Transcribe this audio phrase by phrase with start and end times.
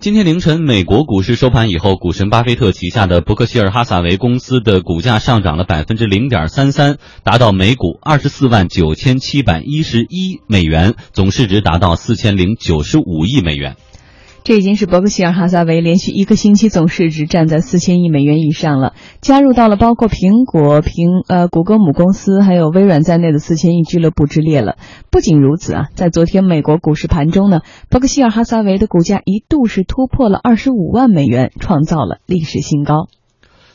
[0.00, 13.76] 今天凌晨，美国股市收盘以后，股神巴菲特旗下的伯克希尔哈撒韦公司的股价上涨了百分之零点三三，达到每股二十四万九千七百一十一美元，总市值达到四千零九十五亿美元。
[14.42, 24.76] 这已经是伯克希尔哈撒韦连续一个星期总市值站在四千亿美元以上了，加入到了包括苹果、苹呃谷歌母公司还有微软在内的四千亿俱乐部之列了。
[25.10, 33.08] 不仅如此啊，在昨天美国股市盘中呢，伯克希尔哈撒韦的股价一度是突破了二十五万美元，创造了历史新高。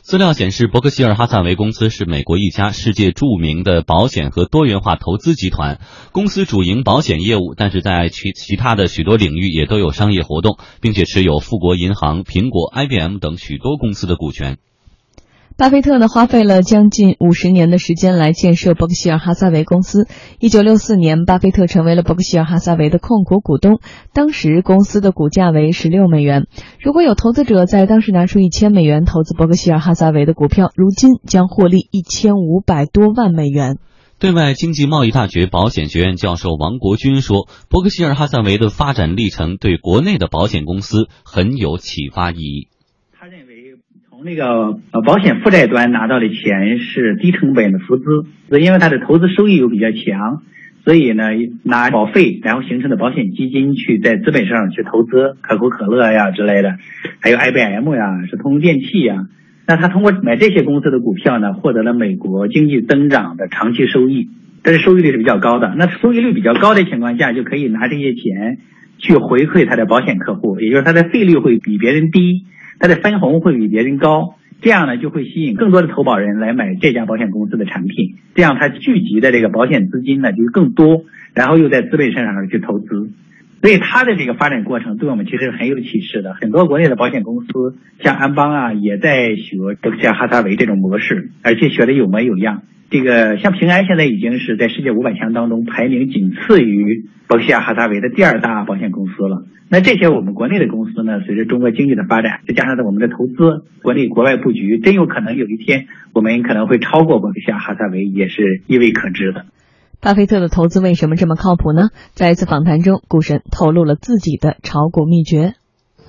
[0.06, 5.80] 资料显示，伯克希尔哈撒韦公司是美国一家世界著名的保险和多元化投资集团。
[6.12, 14.58] 公司主营保险业务，但是在其其他的许多领域也都有商业活动，并且持有富国银行、苹果、IBM 等许多公司的股权。
[15.58, 20.06] 巴菲特呢，花费了将近五十年的时间来建设伯克希尔哈撒韦公司。
[20.38, 23.80] 一九六四年，巴菲特成为了伯克希尔哈撒韦的控股股东，
[24.12, 26.46] 当时公司的股价为十六美元。
[26.78, 33.78] 如果有投资者在当时拿出一千美元投资伯克希尔哈撒韦的股票，如今将获利一千五百多万美元。
[34.18, 42.68] 对外经济贸易大学保险学院教授王国军说：“伯克希尔哈撒韦的发展历程对国内的保险公司很有启发意义。”
[44.16, 48.24] 从那个呃保险负债端拿到的钱是低成本的浮资，
[48.58, 50.40] 因为它的投资收益又比较强，
[50.86, 51.24] 所以呢
[51.64, 56.78] 拿保费然后形成的保险基金去在资本上去投资，可口可乐呀之类的，
[57.20, 59.26] 还有 IBM 呀，是通用电器呀，
[59.66, 64.30] 那他通过买这些公司的股票呢，获得了美国经济增长的长期收益，
[64.62, 65.74] 但是收益率是比较高的。
[65.76, 68.60] 那收益率比较高的情况下，就可以拿这些钱
[68.96, 72.46] 去回馈他的保险客户，也就是他的费率会比别人低。
[72.78, 81.04] 它的分红会比别人高，这样呢就会吸引更多的投保人来买这家保险公司的产品，这样它聚集的这个保险资金呢就更多，
[81.34, 83.10] 然后又在资本市场上去投资，
[83.60, 86.34] 所以它的这个发展过程对我们其实很有启示的。
[86.34, 92.62] 很多国内的保险公司，像安邦啊，也在学伯克希尔哈撒韦这种模式，而且学的有模有样。
[92.88, 99.44] 这个像平安现在已经是在世界五百强当中排名仅次于伯克希尔哈撒韦的第二大保险公司了。
[99.68, 109.46] 那这些我们国内的公司呢，随着中国经济的发展，再加上我们的投资，国内国外布局，真有可能有一天我们可能会超过伯克希尔哈撒韦，也是意味可知的。
[110.01, 111.89] 巴菲特的投资为什么这么靠谱呢？
[112.15, 115.53] 在一次访谈中，股神透露了自己的炒股秘诀：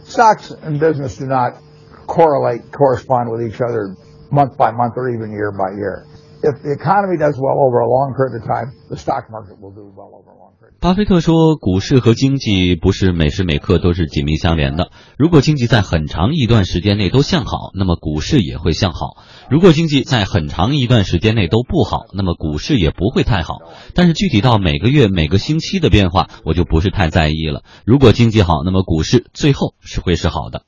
[0.04, 1.54] Stocks and business do not
[2.06, 3.94] correlate, correspond with each other
[4.30, 6.04] month by month or even year by year.
[6.42, 9.70] If the economy does well over a long period of time, the stock market will
[9.70, 10.45] do well over a long period.
[10.79, 14.91] 巴菲特说，股市和经济不是每时每刻都是紧密相连的。
[15.17, 19.17] 如果经济在很长一段时间内都向好，那么股市也会向好；
[19.49, 23.55] 如果经济在很长一段时间内都不好，那么股市也不会太好。
[23.95, 27.63] 但是具体到每个月、每个星期的变化，我就不是太在意了。
[27.85, 30.61] 如果经济好，那么股市最后是会是好的。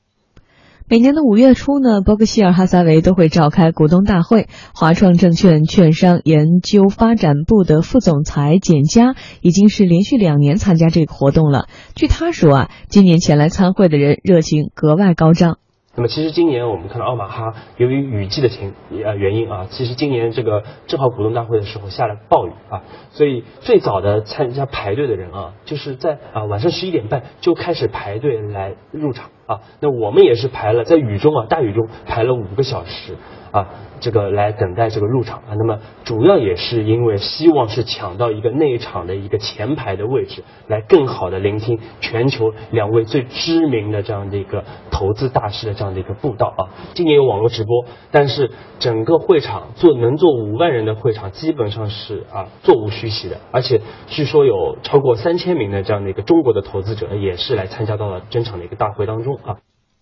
[0.91, 4.47] 每年的五月初呢，伯克希尔哈撒韦都会召开股东大会。
[4.73, 11.67] 华创证券券商研究发展部的副总裁简佳已经是连续两年参加这个活动了。
[11.93, 15.59] 据他说啊，今年前来参会的人热情格外高涨。
[15.95, 29.29] 那么其实今年我们看到奥马哈由于雨季的情呃原因啊，其实今年这个正好股东大会的时候下了暴雨啊，所以最早的参加排队的人啊，就是在啊晚上十一点半就开始排队来入场。
[29.49, 33.15] 啊，那我们也是排了，在雨中啊，大雨中排了五个小时
[33.51, 33.67] 啊，
[33.99, 35.55] 这个来等待这个入场啊。
[35.57, 46.69] 那么主要也是因为希望是抢到一个内场的一个前排的位置，来更好的聆听全球两位最知名的这样的一个投资大师的这样的一个布道啊。
[46.93, 59.38] 今年有网络直播，但是整个会场做能做五万人的会场基本上是啊座无虚席的，而且据说有超过三千名的这样的一个中国的投资者也是来参加到了整场的一个大会当中。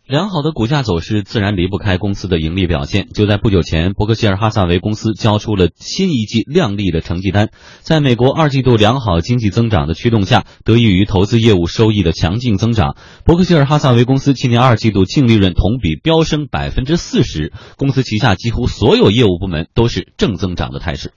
[0.08, 3.10] 良好的股价走势自然离不开公司的盈利表现。
[3.14, 7.50] 就在不久前，伯克希尔哈撒韦公司交出了新一季亮丽的成绩单。
[7.82, 17.52] 在美国二季度良好经济增长的驱动下，得益于投资业务收益的强劲增长，伯克希尔哈撒韦公司今年二季度净利润同比飙升百分之四十。
[17.76, 21.12] 公司旗下几乎所有业务部门都是正增长的态势。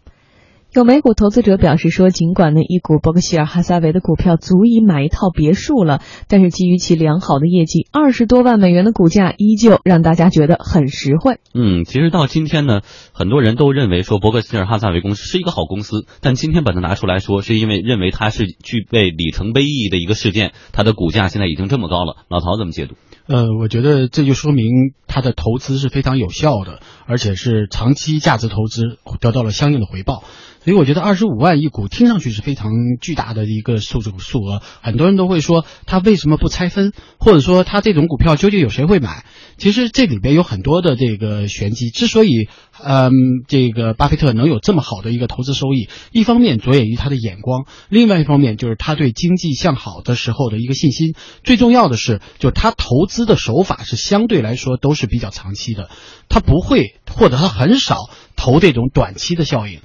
[0.73, 11.41] 有美股投资者表示说，尽管呢一股伯克希尔哈撒韦的股票足以买一套别墅了，但是基于其良好的业绩，二十多万美元的股价依旧让大家觉得很实惠。
[11.55, 12.83] 嗯，其实到今天呢，
[13.13, 22.15] 很多人都认为说伯克希尔哈撒韦公司是一个好公司，但今天把它拿出来说，是因为认为它是具备里程碑意义的一个事件，它的股价现在已经这么高了。
[22.29, 22.95] 老陶怎么解读？
[23.27, 24.67] 呃，我觉得这就说明
[25.09, 30.23] 它的投资是非常有效的，而且是长期价值投资得到了相应的回报。
[30.63, 32.71] 所以我觉得二十五万一股听上去是非常
[33.01, 39.25] 巨大的一个数字数额，很多人都会说他为什么不拆分，或者说他这种股票究竟有谁会买？
[39.57, 41.89] 其实这里边有很多的这个玄机。
[41.91, 42.49] 之所以，
[42.83, 43.11] 嗯，
[43.49, 51.15] 这个巴菲特能有这么好的一个投资收益，一方面着眼于他的眼光，另外一方面就是他对经济向好的时候的一个信心。
[51.43, 55.89] 最重要的是，就是他投资的手法是相对来说都是比较长期的，
[56.29, 59.81] 他不会或者他很少投这种短期的效应。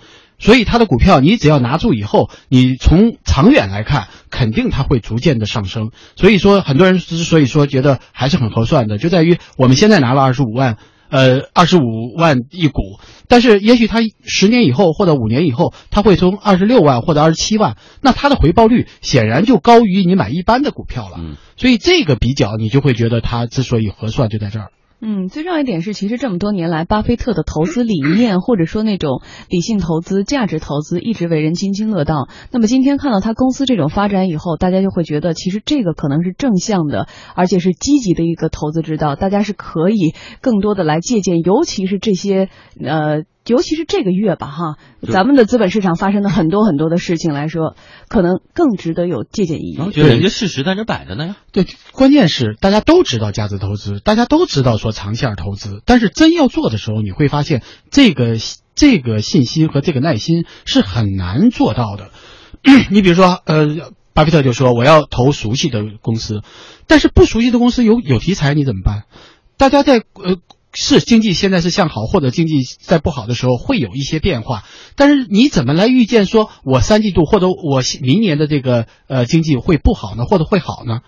[0.45, 5.89] 所以它的股票，你只要拿住以后，你从长远来看，肯定它会逐渐的上升。
[6.15, 10.77] 所以说，很多人之所以说觉得还是很合算的，就在于我们现在拿了二十五万，
[11.09, 21.17] 呃，二十五万一股，但是也许它十年以后或者五年以后，它会从二十六万或者二十七万，那它的回报率显然就高于你买一般的股票了。
[21.57, 24.69] 所以这个比较，你就会觉得它之所以合算，就在这儿。
[25.07, 32.27] 嗯，最重要一点是，其实这么多年来，巴菲特的投资理念或者说那种理性投资、价值投资，一直为人津津乐道。
[32.49, 42.49] 那么今天看到他公司这种发展以后，大家就会觉得，其实这个可能是正向的，而且是积极的一个投资之道，大家是可以更多的来借鉴，尤其是这些
[42.83, 43.25] 呃。
[43.47, 44.77] 尤其是这个月吧，哈，
[45.11, 47.75] 咱们的资本市场发生的很多很多的事情来说，
[48.07, 49.91] 可能更值得有借鉴意义。
[49.91, 51.37] 就人家事实在这摆着呢呀。
[51.51, 57.61] 对，关键是大家都知道价值投资，大家都知道说长线投资，但是真要做的时候，你会发现
[57.91, 58.37] 这个
[58.73, 62.09] 这个信心和这个耐心是很难做到的。
[62.89, 66.41] 你比如说，呃，巴菲特就说我要投熟悉的公司，
[66.87, 69.03] 但是不熟悉的公司有有题材你怎么办？
[69.55, 70.37] 大家在呃。
[70.75, 74.63] 是经济现在是向好，或者经济在不好的时候会有一些变化，
[74.95, 80.99] 但是你怎么来预见说我三季度或者我明年的这个呃经济会不好呢，或者会好呢？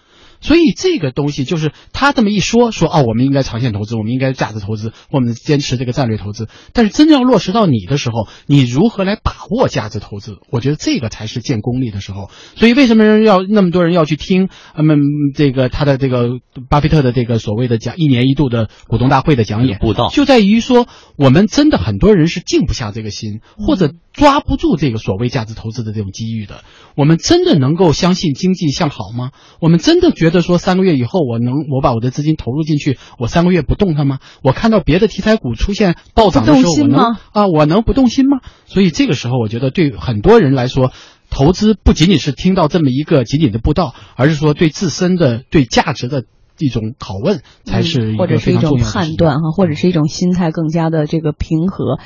[0.42, 6.48] 所以这个东西就是他这么一说，说哦，我们应该长线投资，我们应该价值投资，我们坚持这个战略投资。
[6.74, 10.38] 但是真正要落实到你的时候，你如何来把握价值投资？
[10.50, 12.30] 我觉得这个才是见功力的时候。
[12.56, 15.00] 所以为什么人要那么多人要去听他们
[15.36, 16.40] 这个他的这个
[16.70, 20.88] 巴菲特的这个所谓的讲一年一度的股东大会的讲演布道，就在于说
[21.18, 26.64] 我们真的很多人是静不下这个心，或者抓不住这个所谓价值投资的这种机遇的。
[26.96, 29.30] 我们真的能够相信经济向好吗？
[29.62, 34.18] 我们真的觉得说三个月以后我能我把我的资金投入进去，我三个月不动它吗？
[34.42, 38.40] 我看到别的题材股出现暴涨的时候，我能啊我能不动心吗？
[38.66, 40.92] 所以这个时候，我觉得对很多人来说，
[41.30, 46.24] 投资不仅仅是听到这么一个仅仅的布道，而是说对自身的对价值的。
[46.60, 52.00] 一种拷问才是或者是一种判断哈，或者是一种心态更加的这个平和。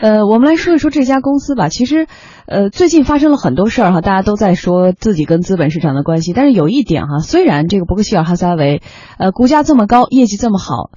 [0.00, 1.68] 呃，我们来说一说这家公司吧。
[1.68, 2.06] 其实，
[2.46, 6.32] 呃，最近发生了很多事儿哈，大家都在说自己跟资本市场的关系。
[6.32, 8.82] 但是有一点哈，虽然这个伯克希尔哈撒韦，
[9.18, 10.90] 呃，股价这么高，业绩这么好，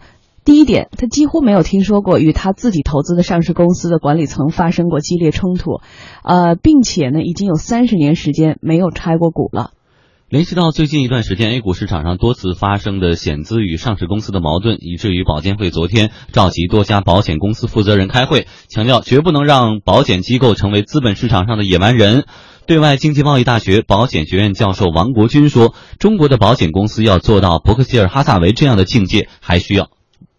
[0.45, 5.81] 第一点，他几乎没有听说过与他自己投资的上市公司的管理层发生过激烈冲突，
[6.23, 9.71] 呃，并且呢，已经有三十年时间没有拆过股了。
[10.29, 22.25] 联系到最近一段时间 A 股市场上多次发生的险资与上市公司的矛盾，以至于保监会昨天召集多家保险公司负责人开会，强调绝不能让保险机构成为资本市场上的野蛮人。
[22.67, 29.89] 对外经济贸易大学保险学院教授王国军说：“中国的保险公司要做到伯克希尔哈萨维这样的境界，还需要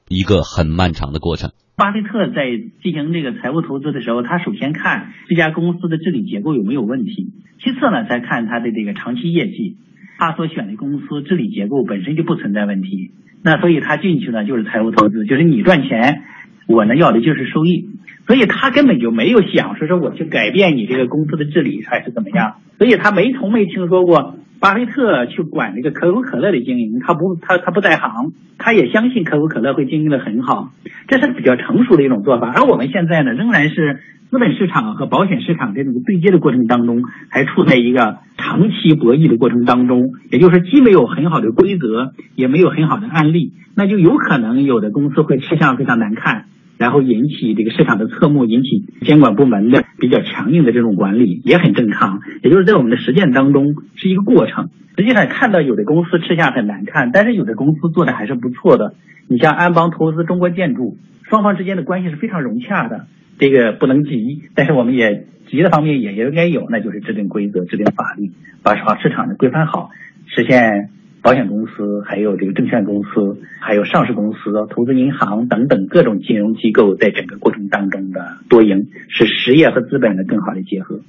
[0.06, 2.44] 一个很漫长的过程。”巴菲特在
[2.82, 9.78] 进行这个财务投资的时候，他首先看这家公司的治理结构有没有问题，其次呢再看他的这个长期业绩。
[10.18, 13.12] 他所选的公司治理结构本身就不存在问题，
[13.42, 16.24] 那所以他进去呢就是财务投资，就是你赚钱，
[16.68, 17.88] 我呢要的就是收益，
[18.26, 24.36] 所以他根本就没有想说说我去改变你这个公司的治理还是怎么样，所以他没从没听说过。
[24.60, 30.70] 巴菲特去管这个可口可乐的经营，他不，他他不在行，他也相信可口可乐会经营的很好，
[31.08, 32.52] 这是比较成熟的一种做法。
[32.54, 34.00] 而我们现在呢，仍然是
[34.30, 46.44] 资本市场和保险市场这种对接的过程当中，还处在一个长期博弈的过程当中，也就是既没有很好的规则，也没有很好的案例，那就有可能有的公司会吃相非常难看。
[46.80, 52.20] 然后引起这个市场的侧目，引起监管部门的比较强硬的这种管理，也很正常。
[52.42, 54.70] 也就是在我们的实践当中是一个过程。
[54.96, 58.94] 实际上看到有的公司吃相很难看，但是有的公司做的还是不错的。
[59.28, 60.96] 你像安邦投资中国建筑，
[61.28, 63.04] 双方之间的关系是非常融洽的。
[63.38, 68.32] 这个不能急，但是我们也急的方面也应该有，那就是制定规则、制定法律，
[68.62, 69.90] 把市场的规范好，
[70.34, 70.88] 实现。
[71.22, 74.38] 保险公司，还有这个证券公司，还有上市公司、
[74.74, 81.00] 投资银行等等各种金融机构，在整个过程当中的多赢，是实业和资本的更好的结合。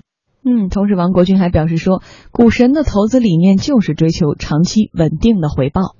[0.43, 2.01] 嗯，同时王国军还表示说，
[2.31, 5.95] 股神的投资理念就是追求长期稳定的回报。